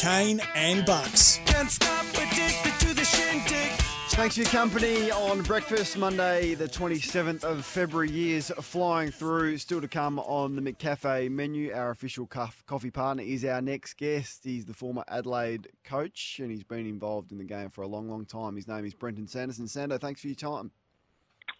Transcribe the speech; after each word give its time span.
Kane 0.00 0.40
and 0.54 0.86
Bucks. 0.86 1.36
Thanks 4.08 4.34
for 4.34 4.40
your 4.40 4.48
company 4.48 5.10
on 5.10 5.42
breakfast 5.42 5.98
Monday, 5.98 6.54
the 6.54 6.66
27th 6.66 7.44
of 7.44 7.66
February. 7.66 8.10
Years 8.10 8.50
flying 8.62 9.10
through. 9.10 9.58
Still 9.58 9.82
to 9.82 9.88
come 9.88 10.18
on 10.20 10.56
the 10.56 10.62
McCafe 10.62 11.30
menu. 11.30 11.74
Our 11.74 11.90
official 11.90 12.26
coffee 12.26 12.90
partner 12.90 13.22
is 13.22 13.44
our 13.44 13.60
next 13.60 13.98
guest. 13.98 14.40
He's 14.42 14.64
the 14.64 14.72
former 14.72 15.04
Adelaide 15.06 15.68
coach 15.84 16.40
and 16.42 16.50
he's 16.50 16.64
been 16.64 16.86
involved 16.86 17.30
in 17.30 17.36
the 17.36 17.44
game 17.44 17.68
for 17.68 17.82
a 17.82 17.86
long, 17.86 18.08
long 18.08 18.24
time. 18.24 18.56
His 18.56 18.66
name 18.66 18.86
is 18.86 18.94
Brenton 18.94 19.26
Sanderson. 19.26 19.66
Sando, 19.66 20.00
thanks 20.00 20.22
for 20.22 20.28
your 20.28 20.36
time. 20.36 20.70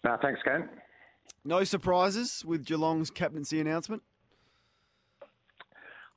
Uh, 0.03 0.17
thanks, 0.19 0.39
Kane. 0.43 0.67
No 1.45 1.63
surprises 1.63 2.43
with 2.43 2.65
Geelong's 2.65 3.11
captaincy 3.11 3.59
announcement? 3.61 4.01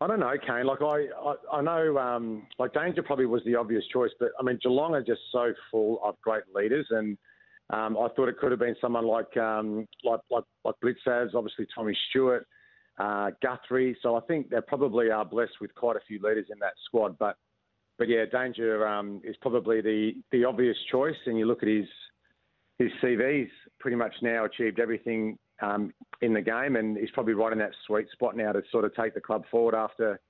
I 0.00 0.06
don't 0.06 0.20
know, 0.20 0.34
Kane. 0.46 0.66
Like 0.66 0.82
I, 0.82 1.06
I, 1.18 1.58
I 1.58 1.60
know, 1.62 1.98
um, 1.98 2.46
like 2.58 2.74
Danger 2.74 3.02
probably 3.02 3.26
was 3.26 3.42
the 3.44 3.54
obvious 3.54 3.84
choice, 3.92 4.10
but 4.18 4.30
I 4.38 4.42
mean 4.42 4.58
Geelong 4.62 4.94
are 4.94 5.02
just 5.02 5.20
so 5.32 5.52
full 5.70 6.00
of 6.04 6.20
great 6.20 6.42
leaders, 6.54 6.86
and 6.90 7.16
um, 7.70 7.96
I 7.96 8.08
thought 8.08 8.28
it 8.28 8.38
could 8.38 8.50
have 8.50 8.60
been 8.60 8.76
someone 8.80 9.06
like 9.06 9.36
um, 9.36 9.86
like 10.04 10.20
like 10.30 10.44
like 10.64 10.74
Blicavs, 10.84 11.34
obviously 11.34 11.66
Tommy 11.74 11.96
Stewart, 12.10 12.46
uh, 12.98 13.30
Guthrie. 13.42 13.96
So 14.02 14.16
I 14.16 14.20
think 14.22 14.50
they 14.50 14.60
probably 14.66 15.10
are 15.10 15.24
blessed 15.24 15.60
with 15.60 15.74
quite 15.74 15.96
a 15.96 16.00
few 16.06 16.18
leaders 16.22 16.46
in 16.50 16.58
that 16.58 16.74
squad. 16.86 17.16
But 17.18 17.36
but 17.96 18.08
yeah, 18.08 18.24
Danger 18.30 18.86
um, 18.86 19.20
is 19.24 19.36
probably 19.40 19.80
the 19.80 20.12
the 20.32 20.44
obvious 20.44 20.76
choice, 20.90 21.16
and 21.26 21.38
you 21.38 21.46
look 21.46 21.62
at 21.62 21.68
his 21.68 21.86
his 22.78 22.90
CV's 23.02 23.50
pretty 23.78 23.96
much 23.96 24.14
now 24.22 24.44
achieved 24.44 24.80
everything 24.80 25.38
um, 25.62 25.92
in 26.20 26.32
the 26.32 26.40
game, 26.40 26.76
and 26.76 26.96
he's 26.96 27.10
probably 27.10 27.34
right 27.34 27.52
in 27.52 27.58
that 27.58 27.72
sweet 27.86 28.10
spot 28.12 28.36
now 28.36 28.52
to 28.52 28.62
sort 28.70 28.84
of 28.84 28.94
take 28.94 29.14
the 29.14 29.20
club 29.20 29.44
forward 29.50 29.74
after 29.74 30.20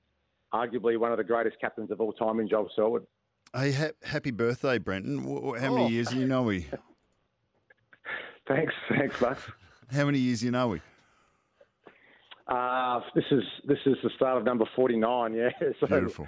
arguably 0.53 0.97
one 0.97 1.11
of 1.11 1.17
the 1.17 1.23
greatest 1.23 1.59
captains 1.59 1.91
of 1.91 1.99
all 1.99 2.13
time 2.13 2.39
in 2.39 2.47
Joel 2.47 2.69
Selwood. 2.75 3.05
Hey, 3.53 3.71
ha- 3.71 3.91
happy 4.03 4.31
birthday, 4.31 4.77
Brenton. 4.77 5.19
How 5.19 5.73
many 5.73 5.85
oh. 5.85 5.87
years 5.87 6.09
do 6.09 6.17
you 6.17 6.27
know 6.27 6.43
we? 6.43 6.67
thanks, 8.47 8.73
thanks, 8.89 9.19
Bucks. 9.19 9.43
How 9.91 10.05
many 10.05 10.19
years 10.19 10.39
do 10.39 10.45
you 10.45 10.51
know 10.51 10.69
we? 10.69 10.81
Uh, 12.47 12.99
this 13.15 13.25
is 13.31 13.43
this 13.67 13.79
is 13.85 13.95
the 14.03 14.09
start 14.15 14.37
of 14.37 14.43
number 14.43 14.65
forty 14.75 14.97
nine. 14.97 15.33
Yeah, 15.33 15.49
so 15.79 15.87
beautiful. 15.87 16.27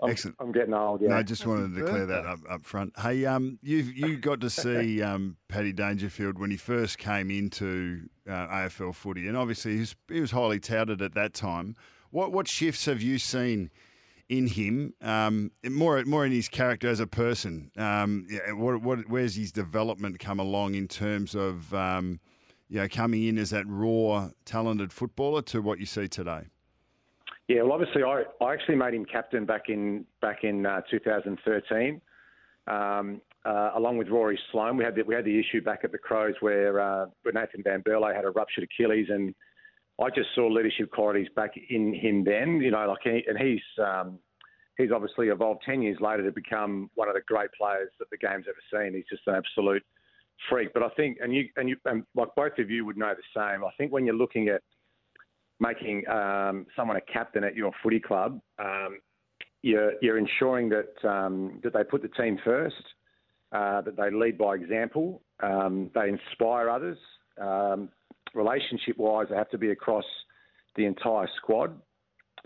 I'm, 0.00 0.10
Excellent. 0.10 0.36
I'm 0.40 0.52
getting 0.52 0.74
old. 0.74 1.00
Yeah. 1.00 1.08
No, 1.08 1.16
I 1.16 1.22
just 1.22 1.46
wanted 1.46 1.74
to 1.74 1.84
clear 1.84 2.06
that 2.06 2.26
up, 2.26 2.40
up 2.48 2.64
front. 2.64 2.92
Hey, 2.98 3.24
um, 3.24 3.58
you 3.62 3.78
you 3.78 4.16
got 4.16 4.40
to 4.40 4.50
see 4.50 5.02
um, 5.10 5.36
Paddy 5.48 5.72
Dangerfield 5.72 6.38
when 6.38 6.50
he 6.50 6.56
first 6.56 6.98
came 6.98 7.30
into 7.30 8.08
uh, 8.28 8.46
AFL 8.48 8.94
footy, 8.94 9.28
and 9.28 9.36
obviously 9.36 9.74
he 9.74 9.80
was, 9.80 9.96
he 10.08 10.20
was 10.20 10.30
highly 10.32 10.60
touted 10.60 11.00
at 11.00 11.14
that 11.14 11.34
time. 11.34 11.76
What 12.10 12.32
what 12.32 12.48
shifts 12.48 12.86
have 12.86 13.02
you 13.02 13.18
seen 13.18 13.70
in 14.28 14.48
him? 14.48 14.94
Um, 15.00 15.52
more 15.64 16.02
more 16.04 16.26
in 16.26 16.32
his 16.32 16.48
character 16.48 16.88
as 16.88 17.00
a 17.00 17.06
person. 17.06 17.70
Um, 17.76 18.26
yeah, 18.30 18.52
what, 18.52 18.82
what 18.82 19.08
where's 19.08 19.36
his 19.36 19.52
development 19.52 20.18
come 20.18 20.40
along 20.40 20.74
in 20.74 20.88
terms 20.88 21.34
of 21.34 21.72
um, 21.72 22.20
you 22.68 22.80
know 22.80 22.88
coming 22.88 23.24
in 23.24 23.38
as 23.38 23.50
that 23.50 23.66
raw, 23.68 24.30
talented 24.44 24.92
footballer 24.92 25.42
to 25.42 25.60
what 25.60 25.78
you 25.78 25.86
see 25.86 26.08
today? 26.08 26.48
Yeah, 27.48 27.62
well, 27.62 27.72
obviously, 27.72 28.02
I, 28.02 28.22
I 28.42 28.54
actually 28.54 28.76
made 28.76 28.94
him 28.94 29.04
captain 29.04 29.44
back 29.44 29.68
in 29.68 30.06
back 30.22 30.44
in 30.44 30.64
uh, 30.64 30.80
2013, 30.90 32.00
um, 32.66 33.20
uh, 33.44 33.70
along 33.74 33.98
with 33.98 34.08
Rory 34.08 34.38
Sloane. 34.50 34.78
We 34.78 34.84
had 34.84 34.94
the, 34.94 35.02
we 35.02 35.14
had 35.14 35.26
the 35.26 35.38
issue 35.38 35.60
back 35.60 35.80
at 35.84 35.92
the 35.92 35.98
Crows 35.98 36.34
where, 36.40 36.80
uh, 36.80 37.06
Nathan 37.26 37.62
Van 37.62 37.82
Berlo 37.82 38.14
had 38.14 38.24
a 38.24 38.30
ruptured 38.30 38.64
Achilles, 38.64 39.08
and 39.10 39.34
I 40.00 40.08
just 40.08 40.28
saw 40.34 40.46
leadership 40.46 40.90
qualities 40.90 41.28
back 41.36 41.52
in 41.68 41.94
him 41.94 42.24
then. 42.24 42.62
You 42.62 42.70
know, 42.70 42.86
like 42.88 43.00
he, 43.02 43.22
and 43.28 43.36
he's 43.38 43.84
um, 43.84 44.18
he's 44.78 44.90
obviously 44.90 45.28
evolved 45.28 45.62
ten 45.66 45.82
years 45.82 45.98
later 46.00 46.22
to 46.24 46.32
become 46.32 46.90
one 46.94 47.08
of 47.08 47.14
the 47.14 47.20
great 47.26 47.50
players 47.58 47.90
that 47.98 48.08
the 48.10 48.16
game's 48.16 48.46
ever 48.48 48.84
seen. 48.84 48.94
He's 48.94 49.04
just 49.10 49.26
an 49.26 49.34
absolute 49.34 49.82
freak. 50.48 50.72
But 50.72 50.82
I 50.82 50.88
think, 50.96 51.18
and 51.20 51.34
you 51.34 51.44
and 51.56 51.68
you, 51.68 51.76
and 51.84 52.04
like 52.14 52.28
both 52.36 52.58
of 52.58 52.70
you 52.70 52.86
would 52.86 52.96
know 52.96 53.12
the 53.14 53.38
same. 53.38 53.64
I 53.64 53.70
think 53.76 53.92
when 53.92 54.06
you're 54.06 54.14
looking 54.14 54.48
at 54.48 54.62
making 55.60 56.08
um, 56.08 56.66
someone 56.76 56.96
a 56.96 57.00
captain 57.00 57.44
at 57.44 57.54
your 57.54 57.72
footy 57.82 58.00
club, 58.00 58.40
um, 58.58 58.98
you're, 59.62 59.92
you're, 60.02 60.18
ensuring 60.18 60.68
that 60.68 61.08
um, 61.08 61.60
that 61.62 61.72
they 61.72 61.84
put 61.84 62.02
the 62.02 62.08
team 62.08 62.38
first, 62.44 62.82
uh, 63.52 63.80
that 63.80 63.96
they 63.96 64.10
lead 64.10 64.36
by 64.36 64.54
example, 64.54 65.22
um, 65.42 65.90
they 65.94 66.08
inspire 66.08 66.68
others. 66.68 66.98
Um, 67.40 67.88
relationship-wise, 68.34 69.28
they 69.30 69.36
have 69.36 69.50
to 69.50 69.58
be 69.58 69.70
across 69.70 70.04
the 70.76 70.84
entire 70.84 71.28
squad, 71.36 71.80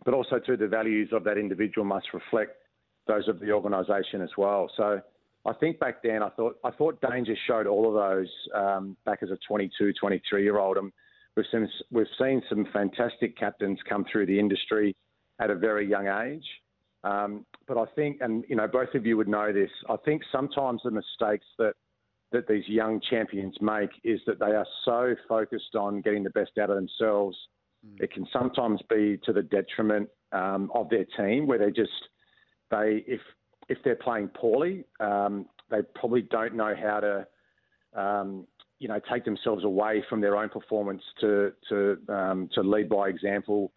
but 0.04 0.14
also 0.14 0.38
too 0.38 0.56
the 0.56 0.68
values 0.68 1.08
of 1.12 1.24
that 1.24 1.38
individual 1.38 1.84
must 1.84 2.06
reflect 2.14 2.52
those 3.06 3.26
of 3.26 3.40
the 3.40 3.50
organisation 3.50 4.22
as 4.22 4.30
well. 4.36 4.70
So. 4.76 5.00
I 5.46 5.52
think 5.54 5.78
back 5.78 6.02
then 6.02 6.22
I 6.22 6.28
thought 6.30 6.58
I 6.64 6.70
thought 6.72 7.00
Danger 7.00 7.34
showed 7.46 7.66
all 7.66 7.88
of 7.88 7.94
those 7.94 8.28
um, 8.54 8.96
back 9.06 9.20
as 9.22 9.30
a 9.30 9.38
22, 9.46 9.94
23 9.98 10.42
year 10.42 10.58
old. 10.58 10.76
And 10.76 10.92
We've 11.38 11.46
seen, 11.52 11.68
we've 11.92 12.06
seen 12.18 12.42
some 12.48 12.66
fantastic 12.72 13.38
captains 13.38 13.78
come 13.88 14.04
through 14.10 14.26
the 14.26 14.40
industry 14.40 14.96
at 15.40 15.50
a 15.50 15.54
very 15.54 15.88
young 15.88 16.08
age. 16.08 16.44
Um, 17.04 17.46
but 17.68 17.78
I 17.78 17.84
think, 17.94 18.16
and 18.20 18.44
you 18.48 18.56
know, 18.56 18.66
both 18.66 18.92
of 18.96 19.06
you 19.06 19.16
would 19.16 19.28
know 19.28 19.52
this. 19.52 19.70
I 19.88 19.94
think 20.04 20.22
sometimes 20.32 20.80
the 20.82 20.90
mistakes 20.90 21.46
that 21.58 21.74
that 22.32 22.48
these 22.48 22.64
young 22.66 23.00
champions 23.08 23.54
make 23.60 23.90
is 24.02 24.20
that 24.26 24.40
they 24.40 24.46
are 24.46 24.66
so 24.84 25.14
focused 25.28 25.76
on 25.76 26.00
getting 26.00 26.24
the 26.24 26.30
best 26.30 26.50
out 26.60 26.70
of 26.70 26.76
themselves. 26.76 27.36
Mm. 27.86 28.02
It 28.02 28.12
can 28.12 28.26
sometimes 28.32 28.80
be 28.90 29.18
to 29.24 29.32
the 29.32 29.42
detriment 29.42 30.08
um, 30.32 30.72
of 30.74 30.90
their 30.90 31.06
team, 31.16 31.46
where 31.46 31.58
they 31.58 31.70
just 31.70 32.08
they 32.72 33.04
if 33.06 33.20
if 33.68 33.78
they're 33.84 33.94
playing 33.94 34.26
poorly, 34.34 34.86
um, 34.98 35.46
they 35.70 35.82
probably 35.94 36.22
don't 36.22 36.56
know 36.56 36.74
how 36.74 36.98
to 36.98 37.26
um, 37.94 38.44
you 38.78 38.88
know, 38.88 39.00
take 39.10 39.24
themselves 39.24 39.64
away 39.64 40.04
from 40.08 40.20
their 40.20 40.36
own 40.36 40.48
performance 40.48 41.02
to 41.20 41.52
to 41.68 41.98
um, 42.08 42.48
to 42.54 42.62
lead 42.62 42.88
by 42.88 43.08
example 43.08 43.72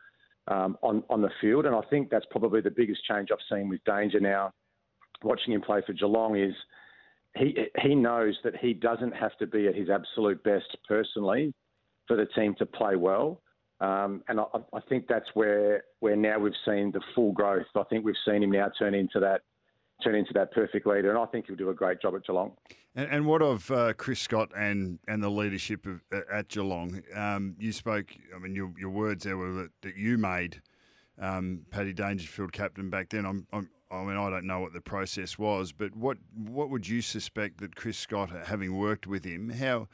um, 0.47 0.77
on 0.81 1.03
on 1.09 1.21
the 1.21 1.31
field. 1.39 1.65
And 1.65 1.75
I 1.75 1.81
think 1.89 2.09
that's 2.09 2.25
probably 2.31 2.61
the 2.61 2.71
biggest 2.71 3.03
change 3.05 3.29
I've 3.31 3.39
seen 3.55 3.69
with 3.69 3.83
Danger 3.85 4.19
now. 4.19 4.51
Watching 5.23 5.53
him 5.53 5.61
play 5.61 5.81
for 5.85 5.93
Geelong 5.93 6.37
is 6.37 6.53
he 7.37 7.67
he 7.81 7.95
knows 7.95 8.37
that 8.43 8.55
he 8.57 8.73
doesn't 8.73 9.15
have 9.15 9.37
to 9.37 9.47
be 9.47 9.67
at 9.67 9.75
his 9.75 9.89
absolute 9.89 10.43
best 10.43 10.77
personally 10.87 11.53
for 12.07 12.17
the 12.17 12.25
team 12.25 12.55
to 12.59 12.65
play 12.65 12.95
well. 12.95 13.41
Um, 13.79 14.21
and 14.27 14.39
I, 14.39 14.45
I, 14.73 14.79
think 14.89 15.07
that's 15.07 15.29
where 15.33 15.83
where 16.01 16.15
now 16.15 16.37
we've 16.37 16.53
seen 16.65 16.91
the 16.91 17.01
full 17.15 17.31
growth. 17.31 17.65
I 17.75 17.83
think 17.83 18.05
we've 18.05 18.13
seen 18.27 18.43
him 18.43 18.51
now 18.51 18.69
turn 18.77 18.93
into 18.93 19.19
that 19.19 19.41
turn 20.03 20.15
into 20.15 20.33
that 20.33 20.51
perfect 20.51 20.85
leader, 20.85 21.09
and 21.09 21.19
I 21.19 21.25
think 21.25 21.47
he'll 21.47 21.55
do 21.55 21.69
a 21.69 21.73
great 21.73 22.01
job 22.01 22.15
at 22.15 22.25
Geelong. 22.25 22.53
And, 22.95 23.09
and 23.09 23.25
what 23.25 23.41
of 23.41 23.71
uh, 23.71 23.93
Chris 23.93 24.19
Scott 24.19 24.49
and, 24.55 24.99
and 25.07 25.23
the 25.23 25.29
leadership 25.29 25.85
of, 25.85 26.01
at 26.31 26.49
Geelong? 26.49 27.01
Um, 27.15 27.55
you 27.59 27.71
spoke, 27.71 28.13
I 28.35 28.39
mean, 28.39 28.55
your, 28.55 28.73
your 28.77 28.89
words 28.89 29.23
there 29.23 29.37
were 29.37 29.53
that, 29.53 29.69
that 29.81 29.95
you 29.95 30.17
made 30.17 30.61
um, 31.19 31.61
Paddy 31.69 31.93
Dangerfield 31.93 32.51
captain 32.51 32.89
back 32.89 33.09
then. 33.09 33.25
I'm, 33.25 33.47
I'm, 33.53 33.69
i 33.91 34.03
mean, 34.03 34.17
I 34.17 34.29
don't 34.29 34.45
know 34.45 34.59
what 34.59 34.73
the 34.73 34.81
process 34.81 35.37
was, 35.37 35.71
but 35.71 35.95
what 35.95 36.17
what 36.33 36.69
would 36.69 36.87
you 36.87 37.01
suspect 37.01 37.59
that 37.59 37.75
Chris 37.75 37.97
Scott, 37.97 38.31
having 38.45 38.77
worked 38.77 39.05
with 39.05 39.23
him, 39.25 39.49
how 39.49 39.87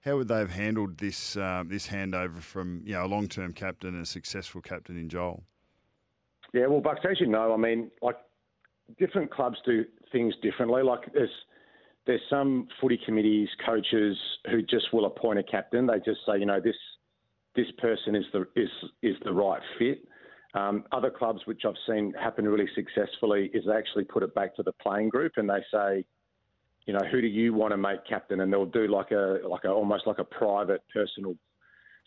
how 0.00 0.16
would 0.16 0.28
they 0.28 0.38
have 0.38 0.50
handled 0.50 0.98
this 0.98 1.36
um, 1.36 1.68
this 1.68 1.88
handover 1.88 2.40
from 2.40 2.82
you 2.84 2.92
know 2.92 3.04
a 3.04 3.08
long 3.08 3.28
term 3.28 3.52
captain 3.52 3.94
and 3.94 4.02
a 4.02 4.06
successful 4.06 4.60
captain 4.60 4.98
in 4.98 5.08
Joel? 5.08 5.44
Yeah, 6.52 6.66
well, 6.66 6.80
Bucks, 6.80 7.00
as 7.08 7.20
you 7.20 7.26
know, 7.26 7.52
I 7.52 7.56
mean, 7.56 7.90
like 8.02 8.16
different 8.98 9.30
clubs 9.30 9.56
do 9.64 9.84
things 10.12 10.34
differently. 10.42 10.82
Like 10.82 11.12
there's 11.12 11.30
there's 12.06 12.20
some 12.28 12.68
footy 12.80 12.98
committees, 13.04 13.48
coaches 13.64 14.16
who 14.50 14.62
just 14.62 14.92
will 14.92 15.06
appoint 15.06 15.38
a 15.38 15.42
captain. 15.42 15.86
They 15.86 15.98
just 16.04 16.20
say, 16.26 16.38
you 16.38 16.46
know, 16.46 16.60
this 16.60 16.76
this 17.56 17.66
person 17.78 18.14
is 18.14 18.24
the 18.32 18.46
is 18.56 18.68
is 19.02 19.16
the 19.24 19.32
right 19.32 19.62
fit. 19.78 20.06
Um, 20.54 20.84
other 20.92 21.10
clubs, 21.10 21.40
which 21.46 21.62
I've 21.66 21.74
seen 21.88 22.12
happen 22.20 22.46
really 22.46 22.68
successfully, 22.74 23.50
is 23.52 23.64
they 23.66 23.72
actually 23.72 24.04
put 24.04 24.22
it 24.22 24.34
back 24.34 24.54
to 24.56 24.62
the 24.62 24.72
playing 24.72 25.08
group 25.08 25.32
and 25.36 25.50
they 25.50 25.64
say, 25.72 26.04
you 26.86 26.92
know, 26.92 27.04
who 27.10 27.20
do 27.20 27.26
you 27.26 27.52
want 27.52 27.72
to 27.72 27.76
make 27.76 28.06
captain? 28.08 28.40
And 28.40 28.52
they'll 28.52 28.66
do 28.66 28.86
like 28.86 29.10
a 29.10 29.38
like 29.48 29.64
a 29.64 29.70
almost 29.70 30.06
like 30.06 30.18
a 30.18 30.24
private 30.24 30.82
personal 30.92 31.34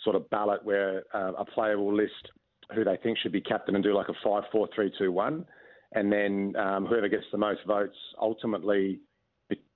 sort 0.03 0.15
of 0.15 0.29
ballot 0.29 0.63
where 0.63 1.03
uh, 1.13 1.33
a 1.37 1.43
player 1.43 1.77
will 1.77 1.95
list 1.95 2.31
who 2.75 2.83
they 2.83 2.97
think 2.97 3.17
should 3.17 3.31
be 3.31 3.41
captain 3.41 3.75
and 3.75 3.83
do 3.83 3.93
like 3.93 4.09
a 4.09 4.13
five, 4.23 4.43
four, 4.51 4.69
three, 4.75 4.91
two, 4.97 5.11
one 5.11 5.45
and 5.93 6.11
then 6.11 6.53
um, 6.57 6.85
whoever 6.85 7.07
gets 7.07 7.25
the 7.31 7.37
most 7.37 7.61
votes 7.65 7.95
ultimately 8.19 8.99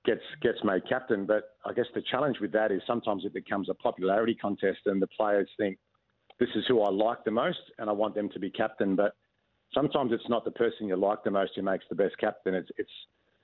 gets 0.05 0.21
gets 0.41 0.57
made 0.63 0.87
captain. 0.87 1.25
But 1.25 1.55
I 1.65 1.73
guess 1.73 1.85
the 1.93 2.01
challenge 2.09 2.37
with 2.41 2.51
that 2.53 2.71
is 2.71 2.81
sometimes 2.85 3.25
it 3.25 3.33
becomes 3.33 3.69
a 3.69 3.73
popularity 3.75 4.35
contest, 4.35 4.79
and 4.85 5.01
the 5.01 5.07
players 5.07 5.49
think 5.57 5.77
this 6.39 6.49
is 6.55 6.65
who 6.67 6.81
I 6.81 6.89
like 6.89 7.23
the 7.23 7.31
most, 7.31 7.59
and 7.77 7.89
I 7.89 7.93
want 7.93 8.15
them 8.15 8.29
to 8.29 8.39
be 8.39 8.49
captain. 8.49 8.95
But 8.95 9.13
sometimes 9.73 10.11
it's 10.11 10.29
not 10.29 10.45
the 10.45 10.51
person 10.51 10.87
you 10.87 10.95
like 10.95 11.23
the 11.23 11.31
most 11.31 11.51
who 11.55 11.61
makes 11.61 11.85
the 11.89 11.95
best 11.95 12.17
captain. 12.19 12.55
It's 12.55 12.69
it's 12.77 12.89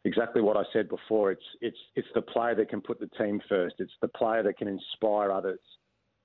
exactly 0.04 0.42
what 0.42 0.58
I 0.58 0.64
said 0.74 0.90
before. 0.90 1.32
It's 1.32 1.46
it's 1.62 1.78
it's 1.96 2.08
the 2.16 2.22
player 2.22 2.56
that 2.56 2.70
can 2.70 2.82
put 2.82 3.00
the 3.00 3.10
team 3.18 3.42
first. 3.48 3.76
It's 3.80 3.94
the 4.02 4.08
player 4.10 4.44
that 4.44 4.58
can 4.58 4.68
inspire 4.68 5.32
others. 5.32 5.60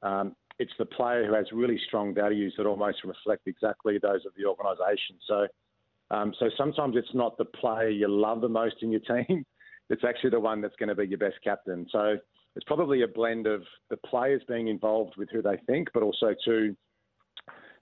Um, 0.02 0.34
it's 0.58 0.72
the 0.78 0.84
player 0.84 1.26
who 1.26 1.34
has 1.34 1.46
really 1.52 1.80
strong 1.86 2.14
values 2.14 2.54
that 2.56 2.66
almost 2.66 2.98
reflect 3.04 3.46
exactly 3.46 3.98
those 3.98 4.26
of 4.26 4.32
the 4.36 4.44
organisation. 4.44 5.16
So, 5.26 5.46
um, 6.12 6.34
so 6.38 6.50
sometimes 6.56 6.94
it's 6.96 7.14
not 7.14 7.36
the 7.38 7.44
player 7.44 7.88
you 7.88 8.06
love 8.06 8.40
the 8.40 8.48
most 8.48 8.76
in 8.82 8.92
your 8.92 9.00
team. 9.26 9.44
It's 9.90 10.04
actually 10.04 10.30
the 10.30 10.40
one 10.40 10.60
that's 10.60 10.76
going 10.76 10.88
to 10.88 10.94
be 10.94 11.06
your 11.06 11.18
best 11.18 11.36
captain. 11.42 11.86
So 11.90 12.16
it's 12.54 12.64
probably 12.66 13.02
a 13.02 13.08
blend 13.08 13.46
of 13.46 13.62
the 13.90 13.96
players 13.96 14.42
being 14.46 14.68
involved 14.68 15.14
with 15.16 15.28
who 15.30 15.42
they 15.42 15.58
think, 15.66 15.88
but 15.92 16.02
also 16.02 16.34
to 16.44 16.76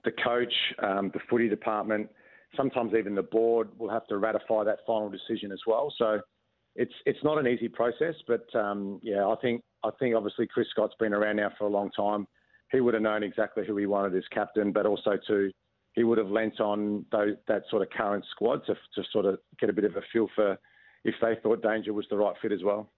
the 0.03 0.11
coach, 0.23 0.53
um, 0.81 1.11
the 1.13 1.19
footy 1.29 1.47
department, 1.47 2.09
sometimes 2.55 2.93
even 2.97 3.15
the 3.15 3.21
board 3.21 3.69
will 3.77 3.89
have 3.89 4.07
to 4.07 4.17
ratify 4.17 4.63
that 4.63 4.79
final 4.87 5.09
decision 5.09 5.51
as 5.51 5.59
well. 5.67 5.93
So 5.97 6.21
it's 6.75 6.93
it's 7.05 7.19
not 7.23 7.37
an 7.37 7.47
easy 7.47 7.67
process, 7.67 8.15
but 8.27 8.45
um, 8.55 8.99
yeah, 9.03 9.27
I 9.27 9.35
think 9.41 9.61
I 9.83 9.89
think 9.99 10.15
obviously 10.15 10.47
Chris 10.47 10.67
Scott's 10.71 10.95
been 10.99 11.13
around 11.13 11.35
now 11.35 11.51
for 11.57 11.65
a 11.65 11.69
long 11.69 11.91
time. 11.91 12.25
He 12.71 12.79
would 12.79 12.93
have 12.93 13.03
known 13.03 13.23
exactly 13.23 13.65
who 13.67 13.75
he 13.75 13.85
wanted 13.85 14.15
as 14.15 14.23
captain, 14.31 14.71
but 14.71 14.85
also 14.85 15.17
to 15.27 15.51
he 15.93 16.03
would 16.03 16.17
have 16.17 16.29
lent 16.29 16.59
on 16.59 17.05
those, 17.11 17.35
that 17.47 17.63
sort 17.69 17.81
of 17.81 17.89
current 17.89 18.25
squad 18.31 18.65
to, 18.65 18.73
to 18.73 19.03
sort 19.11 19.25
of 19.25 19.39
get 19.59 19.69
a 19.69 19.73
bit 19.73 19.83
of 19.83 19.95
a 19.95 20.01
feel 20.13 20.27
for 20.35 20.57
if 21.03 21.15
they 21.21 21.33
thought 21.41 21.61
Danger 21.61 21.93
was 21.93 22.05
the 22.09 22.17
right 22.17 22.35
fit 22.41 22.51
as 22.51 22.63
well. 22.63 22.89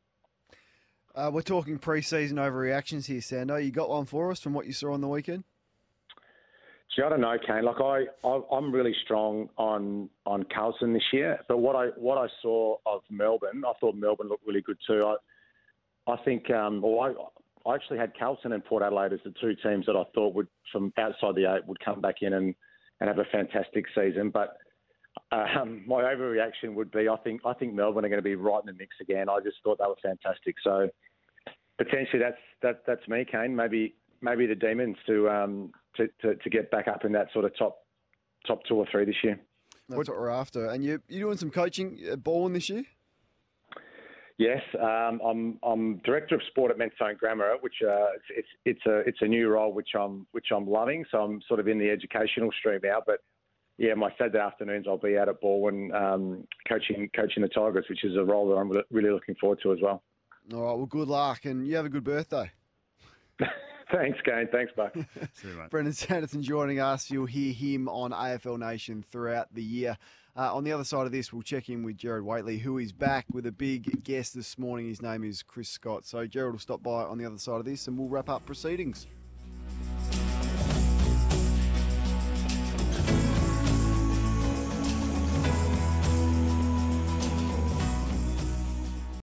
Uh, 1.16 1.30
we're 1.32 1.42
talking 1.42 1.78
pre-season 1.78 2.38
overreactions 2.38 3.06
here, 3.06 3.20
Sando. 3.20 3.64
You 3.64 3.72
got 3.72 3.90
one 3.90 4.06
for 4.06 4.32
us 4.32 4.40
from 4.40 4.54
what 4.54 4.66
you 4.66 4.74
saw 4.74 4.94
on 4.94 5.02
the 5.02 5.08
weekend? 5.08 5.44
See, 6.96 7.02
I 7.04 7.10
don't 7.10 7.22
know, 7.22 7.38
Kane. 7.46 7.64
Like 7.64 7.80
I, 7.80 8.06
I, 8.28 8.58
am 8.58 8.72
really 8.72 8.96
strong 9.04 9.50
on 9.58 10.10
on 10.28 10.46
Carlton 10.54 10.94
this 10.94 11.04
year, 11.12 11.40
but 11.48 11.58
what 11.58 11.76
I 11.76 11.88
what 11.98 12.20
I 12.20 12.28
saw 12.42 12.78
of 12.86 13.02
Melbourne, 13.10 13.64
I 13.68 13.74
thought 13.80 13.96
Melbourne 13.96 14.28
looked 14.28 14.46
really 14.46 14.62
good 14.62 14.78
too. 14.86 15.04
I, 15.04 15.16
I 16.12 16.18
think, 16.24 16.52
um, 16.52 16.82
well, 16.82 17.00
I, 17.66 17.70
I 17.70 17.76
actually 17.76 17.98
had 17.98 18.18
Carlton 18.18 18.52
and 18.52 18.64
Port 18.64 18.84
Adelaide 18.84 19.14
as 19.14 19.20
the 19.24 19.34
two 19.40 19.56
teams 19.64 19.86
that 19.86 19.96
I 19.96 20.04
thought 20.14 20.36
would, 20.36 20.48
from 20.72 20.94
outside 20.98 21.36
the 21.36 21.52
eight, 21.56 21.66
would 21.66 21.80
come 21.80 22.02
back 22.02 22.18
in 22.22 22.34
and, 22.34 22.56
and 23.04 23.10
have 23.10 23.20
a 23.20 23.30
fantastic 23.30 23.86
season. 23.94 24.30
But 24.30 24.56
um, 25.34 25.84
my 25.86 26.04
overreaction 26.04 26.74
would 26.76 26.90
be, 26.90 27.10
I 27.10 27.18
think, 27.18 27.42
I 27.46 27.54
think 27.54 27.74
Melbourne 27.74 28.06
are 28.06 28.10
going 28.10 28.20
to 28.20 28.24
be 28.24 28.36
right 28.36 28.62
in 28.62 28.68
the 28.68 28.80
mix 28.80 28.96
again. 29.02 29.28
I 29.28 29.40
just 29.44 29.58
thought 29.62 29.78
they 29.78 29.86
were 29.86 29.96
fantastic. 30.02 30.56
So 30.64 30.88
potentially, 31.78 32.20
that's 32.20 32.38
that, 32.62 32.84
that's 32.88 33.06
me, 33.10 33.26
Kane. 33.30 33.54
Maybe 33.54 33.96
maybe 34.22 34.46
the 34.46 34.56
Demons 34.56 34.96
to 35.08 35.30
um, 35.30 35.72
to, 35.98 36.08
to, 36.22 36.36
to 36.36 36.50
get 36.50 36.72
back 36.72 36.88
up 36.88 37.04
in 37.04 37.12
that 37.12 37.28
sort 37.34 37.44
of 37.44 37.52
top 37.58 37.80
top 38.48 38.62
two 38.70 38.76
or 38.76 38.88
three 38.90 39.04
this 39.04 39.16
year. 39.22 39.38
That's 39.90 39.98
what, 39.98 40.08
what 40.08 40.18
we're 40.18 40.30
after. 40.30 40.68
And 40.68 40.82
you 40.82 41.02
you 41.10 41.20
doing 41.20 41.38
some 41.38 41.52
coaching 41.52 42.00
at 42.10 42.26
uh, 42.26 42.48
this 42.48 42.70
year? 42.70 42.86
Yes, 44.38 44.62
um, 44.82 45.22
I'm 45.24 45.60
I'm 45.62 45.98
director 45.98 46.36
of 46.36 46.42
sport 46.50 46.72
at 46.72 46.78
Mentone 46.78 47.18
Grammar, 47.20 47.56
which 47.62 47.76
uh, 47.88 48.08
it's, 48.16 48.26
it's 48.30 48.48
it's 48.66 48.86
a 48.88 48.98
it's 49.08 49.20
a 49.22 49.28
new 49.28 49.48
role 49.50 49.72
which 49.72 49.90
I'm 49.98 50.26
which 50.32 50.48
I'm 50.52 50.68
loving. 50.68 51.06
So 51.12 51.20
I'm 51.20 51.42
sort 51.48 51.60
of 51.60 51.68
in 51.68 51.78
the 51.78 51.90
educational 51.90 52.50
stream 52.60 52.80
now. 52.84 53.02
But 53.06 53.20
yeah, 53.78 53.94
my 53.94 54.10
Saturday 54.18 54.40
afternoons 54.40 54.88
I'll 54.88 54.98
be 54.98 55.18
out 55.18 55.30
at 55.30 55.42
Balwyn 55.42 55.94
um, 55.94 56.48
coaching 56.68 57.10
coaching 57.16 57.44
the 57.44 57.50
Tigers, 57.50 57.86
which 57.90 58.04
is 58.04 58.18
a 58.18 58.24
role 58.24 58.50
that 58.50 58.56
I'm 58.56 58.72
really 58.90 59.12
looking 59.12 59.36
forward 59.36 59.60
to 59.64 59.72
as 59.72 59.80
well. 59.82 60.02
All 60.52 60.62
right, 60.62 60.74
well, 60.74 60.86
good 60.88 61.08
luck, 61.08 61.46
and 61.46 61.66
you 61.68 61.76
have 61.76 61.86
a 61.86 61.90
good 61.90 62.04
birthday. 62.04 62.52
Thanks, 63.94 64.20
Kane. 64.26 64.48
Thanks, 64.52 64.72
Buck. 64.76 64.96
See 65.34 65.50
you, 65.50 65.54
mate. 65.54 65.70
Brenton 65.70 65.94
Sanderson 65.94 66.42
joining 66.42 66.80
us. 66.80 67.12
You'll 67.12 67.28
hear 67.28 67.54
him 67.54 67.88
on 67.88 68.12
AFL 68.12 68.58
Nation 68.58 69.06
throughout 69.12 69.54
the 69.54 69.62
year. 69.62 69.98
Uh, 70.36 70.56
on 70.56 70.64
the 70.64 70.72
other 70.72 70.84
side 70.84 71.06
of 71.06 71.12
this, 71.12 71.32
we'll 71.32 71.44
check 71.44 71.70
in 71.70 71.84
with 71.84 71.98
Gerard 71.98 72.26
Whateley, 72.26 72.58
who 72.58 72.80
is 72.80 72.92
back 72.92 73.26
with 73.32 73.46
a 73.46 73.52
big 73.52 74.04
guest 74.04 74.34
this 74.34 74.58
morning. 74.58 74.88
His 74.88 75.00
name 75.00 75.24
is 75.24 75.44
Chris 75.44 75.70
Scott. 75.70 76.06
So 76.06 76.26
Gerard 76.26 76.54
will 76.54 76.60
stop 76.60 76.82
by 76.82 77.04
on 77.04 77.20
the 77.20 77.26
other 77.26 77.38
side 77.38 77.60
of 77.60 77.66
this, 77.66 77.88
and 77.88 77.96
we'll 77.96 78.10
wrap 78.10 78.30
up 78.30 78.44
proceedings. 78.48 79.06